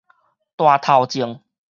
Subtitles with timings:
[0.55, 1.43] 大頭症